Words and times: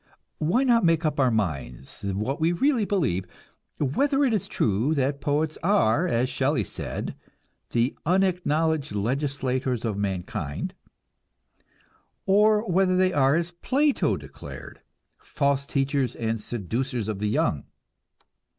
Why 0.39 0.63
not 0.63 0.83
make 0.83 1.05
up 1.05 1.19
our 1.19 1.29
minds 1.29 2.01
what 2.01 2.41
we 2.41 2.51
really 2.53 2.85
believe; 2.85 3.25
whether 3.77 4.25
it 4.25 4.33
is 4.33 4.47
true 4.47 4.95
that 4.95 5.21
poets 5.21 5.59
are, 5.61 6.07
as 6.07 6.27
Shelley 6.27 6.63
said, 6.63 7.13
"the 7.69 7.95
unacknowledged 8.03 8.93
legislators 8.95 9.85
of 9.85 9.99
mankind," 9.99 10.73
or 12.25 12.67
whether 12.67 12.97
they 12.97 13.13
are, 13.13 13.35
as 13.35 13.51
Plato 13.51 14.17
declared, 14.17 14.81
false 15.19 15.67
teachers 15.67 16.15
and 16.15 16.41
seducers 16.41 17.07
of 17.07 17.19
the 17.19 17.29
young. 17.29 17.65